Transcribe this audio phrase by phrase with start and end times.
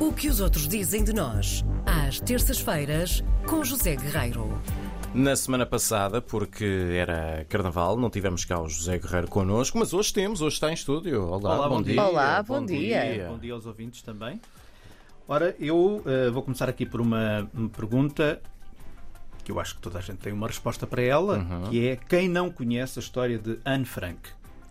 [0.00, 4.50] O que os outros dizem de nós, às terças-feiras, com José Guerreiro.
[5.12, 10.12] Na semana passada, porque era carnaval, não tivemos cá o José Guerreiro connosco, mas hoje
[10.12, 11.22] temos, hoje está em estúdio.
[11.26, 11.92] Olá, Olá, bom, bom dia.
[11.94, 12.02] dia.
[12.04, 13.26] Olá, bom dia.
[13.28, 14.40] Bom dia aos ouvintes também.
[15.28, 18.40] Ora, eu eh, vou começar aqui por uma, uma pergunta
[19.44, 21.70] que eu acho que toda a gente tem uma resposta para ela, Uhum.
[21.70, 24.18] que é quem não conhece a história de Anne Frank?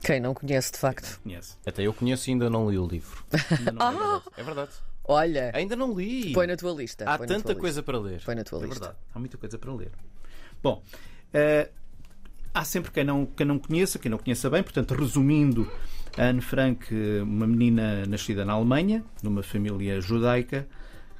[0.01, 1.19] Quem não conhece, de facto.
[1.21, 1.55] Conhece?
[1.65, 3.23] Até eu conheço e ainda não li o livro.
[3.57, 4.71] Ainda não é É verdade.
[5.11, 6.31] Olha, Ainda não li.
[6.33, 7.03] põe na tua lista.
[7.05, 7.55] Há tanta lista.
[7.55, 8.21] coisa para ler.
[8.23, 8.79] Põe na tua É lista.
[8.79, 9.91] verdade, há muita coisa para ler.
[10.61, 10.83] Bom,
[11.33, 11.69] eh,
[12.53, 15.67] há sempre quem não, quem não conheça, quem não conheça bem, portanto, resumindo,
[16.17, 20.67] Anne Frank, uma menina nascida na Alemanha, numa família judaica,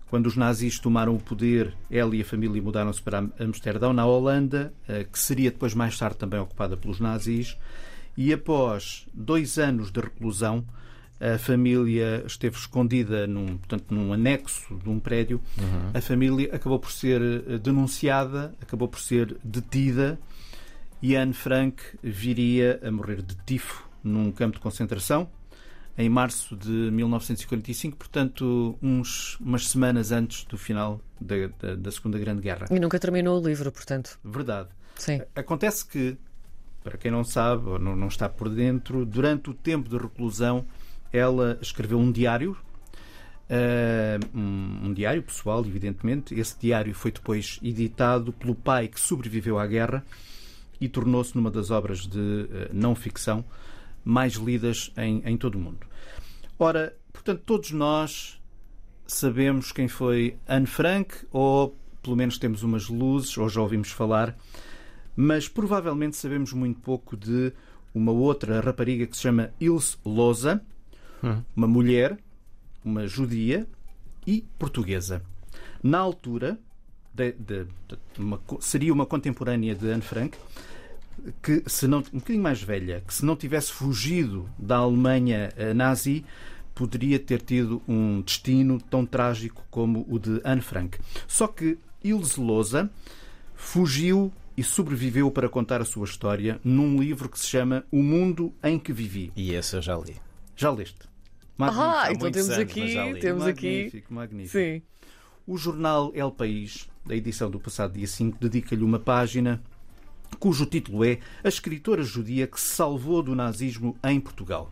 [0.10, 4.72] quando os nazis tomaram o poder, ela e a família mudaram-se para Amsterdão, na Holanda,
[4.88, 7.58] eh, que seria depois mais tarde também ocupada pelos nazis,
[8.18, 10.64] e após dois anos de reclusão,
[11.20, 15.42] a família esteve escondida num, portanto, num anexo de um prédio.
[15.94, 20.20] A família acabou por ser eh, denunciada, acabou por ser detida
[21.02, 25.30] e Anne Frank viria a morrer de tifo num campo de concentração
[25.98, 32.18] em março de 1945, portanto, uns, umas semanas antes do final da, da, da Segunda
[32.18, 32.68] Grande Guerra.
[32.72, 34.18] E nunca terminou o livro, portanto.
[34.24, 34.70] Verdade.
[34.96, 35.22] Sim.
[35.36, 36.18] Acontece que,
[36.82, 40.66] para quem não sabe ou não, não está por dentro, durante o tempo de reclusão,
[41.12, 42.56] ela escreveu um diário,
[43.50, 46.34] eh, um, diário pessoal, evidentemente.
[46.36, 50.06] Esse diário foi depois editado pelo pai que sobreviveu à guerra
[50.80, 53.44] e tornou-se numa das obras de eh, não ficção
[54.04, 55.86] mais lidas em, em todo o mundo.
[56.58, 58.40] Ora, portanto, todos nós
[59.06, 64.38] sabemos quem foi Anne Frank, ou pelo menos temos umas luzes, ou já ouvimos falar,
[65.16, 67.52] mas provavelmente sabemos muito pouco de
[67.94, 70.62] uma outra rapariga que se chama Ilse Loza,
[71.56, 72.18] uma mulher,
[72.84, 73.68] uma judia
[74.26, 75.22] e portuguesa.
[75.82, 76.58] Na altura,
[77.14, 80.38] de- de- de- uma seria uma contemporânea de Anne Frank,
[81.44, 85.74] que se não um bocadinho mais velha, que se não tivesse fugido da Alemanha eh,
[85.74, 86.24] nazi,
[86.74, 90.98] poderia ter tido um destino tão trágico como o de Anne Frank.
[91.28, 92.90] Só que Ilse Loza
[93.54, 98.54] fugiu e sobreviveu para contar a sua história num livro que se chama O Mundo
[98.64, 99.32] em que Vivi.
[99.36, 100.16] E esse eu já li.
[100.60, 100.98] Já leste?
[101.58, 102.12] Ah, Magnífico.
[102.12, 103.76] então muitos temos anos, aqui, temos aqui.
[103.76, 104.58] magnífico, magnífico.
[104.58, 104.82] Sim.
[105.48, 109.64] O jornal El País, da edição do passado dia 5, dedica-lhe uma página
[110.38, 114.70] cujo título é A escritora judia que se salvou do nazismo em Portugal.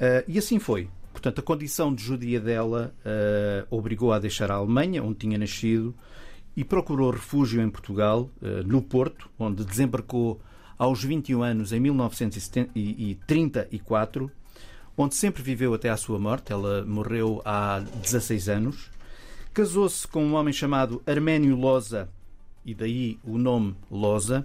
[0.00, 0.88] Ah, e assim foi.
[1.12, 5.94] Portanto, a condição de judia dela ah, obrigou a deixar a Alemanha, onde tinha nascido,
[6.56, 10.40] e procurou refúgio em Portugal, ah, no Porto, onde desembarcou
[10.76, 14.28] aos 21 anos em 1934,
[14.96, 16.52] onde sempre viveu até à sua morte.
[16.52, 18.90] Ela morreu há 16 anos.
[19.52, 22.08] Casou-se com um homem chamado Arménio Loza,
[22.64, 24.44] e daí o nome Loza,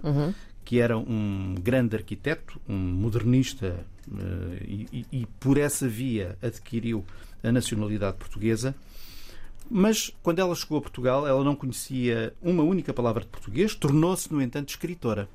[0.64, 7.04] que era um grande arquiteto, um modernista, eh, e, e- e por essa via adquiriu
[7.42, 8.74] a nacionalidade portuguesa.
[9.70, 14.32] Mas quando ela chegou a Portugal, ela não conhecia uma única palavra de português, tornou-se,
[14.32, 15.28] no entanto, escritora.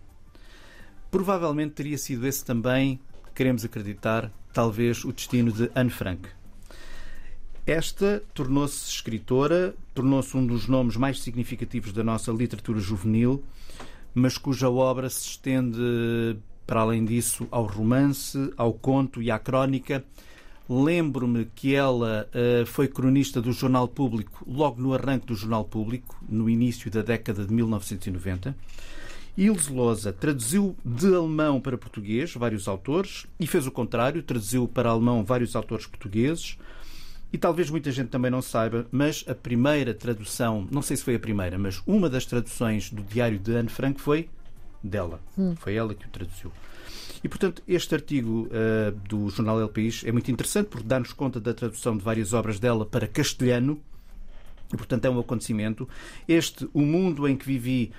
[1.09, 2.99] Provavelmente teria sido esse também,
[3.33, 6.27] queremos acreditar, talvez o destino de Anne Frank.
[7.63, 13.43] Esta tornou-se escritora, tornou-se um dos nomes mais significativos da nossa literatura juvenil,
[14.15, 15.79] mas cuja obra se estende,
[16.65, 20.03] para além disso, ao romance, ao conto e à crónica.
[20.67, 26.17] Lembro-me que ela eh, foi cronista do Jornal Público logo no arranque do Jornal Público,
[26.27, 28.55] no início da década de 1990.
[29.37, 34.89] Ilse Loza traduziu de alemão para português vários autores e fez o contrário, traduziu para
[34.89, 36.57] alemão vários autores portugueses.
[37.31, 41.15] E talvez muita gente também não saiba, mas a primeira tradução, não sei se foi
[41.15, 44.29] a primeira, mas uma das traduções do diário de Anne Frank foi
[44.81, 45.19] dela.
[45.57, 46.51] Foi ela que o traduziu.
[47.23, 51.39] E, portanto, este artigo ah, do jornal El País é muito interessante porque dá-nos conta
[51.39, 53.79] da tradução de várias obras dela para castelhano.
[54.73, 55.87] E, portanto, é um acontecimento.
[56.27, 57.91] Este, O Mundo em que Vivi,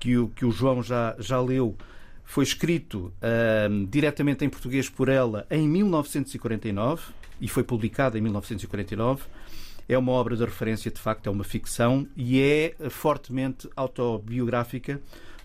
[0.00, 1.76] que o, que o João já, já leu,
[2.24, 9.22] foi escrito ahm, diretamente em português por ela em 1949 e foi publicado em 1949.
[9.88, 15.00] É uma obra de referência, de facto, é uma ficção e é fortemente autobiográfica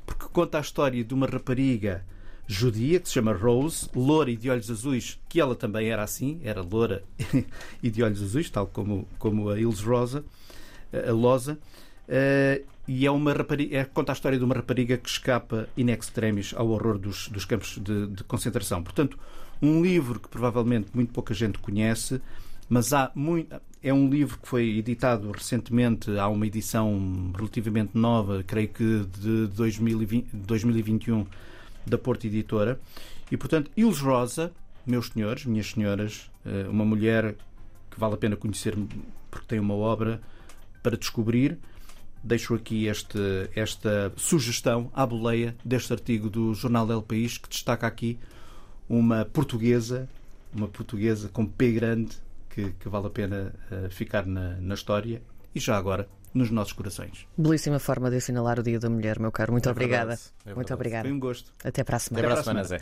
[0.06, 2.06] porque conta a história de uma rapariga
[2.48, 6.40] judia que se chama Rose, loura e de olhos azuis, que ela também era assim,
[6.44, 7.04] era loura
[7.82, 10.24] e de olhos azuis, tal como, como a Ilse Rosa,
[10.94, 11.58] a Loza.
[12.08, 15.90] Eh, e é uma rapariga, é, conta a história de uma rapariga que escapa in
[15.90, 18.84] extremis ao horror dos, dos campos de, de concentração.
[18.84, 19.18] Portanto,
[19.62, 22.22] um livro que provavelmente muito pouca gente conhece,
[22.70, 28.44] mas há muito, é um livro que foi editado recentemente, há uma edição relativamente nova,
[28.44, 31.26] creio que de 2020, 2021,
[31.86, 32.80] da Porta Editora.
[33.32, 34.52] E, portanto, Ilse Rosa,
[34.86, 37.36] meus senhores, minhas senhoras, eh, uma mulher
[37.90, 38.76] que vale a pena conhecer
[39.32, 40.22] porque tem uma obra
[40.84, 41.58] para descobrir.
[42.26, 43.20] Deixo aqui este,
[43.56, 48.18] esta sugestão à boleia deste artigo do Jornal El País que destaca aqui
[48.90, 50.10] uma portuguesa,
[50.52, 52.18] uma portuguesa com P grande
[52.50, 55.22] que, que vale a pena uh, ficar na, na história
[55.54, 57.28] e já agora nos nossos corações.
[57.38, 59.52] Belíssima forma de assinalar o Dia da Mulher, meu caro.
[59.54, 60.20] Muito É obrigada.
[60.46, 61.04] é Muito obrigada.
[61.08, 61.54] Foi um gosto.
[61.64, 62.26] Até para a semana.
[62.28, 62.82] Até para a semana, Zé.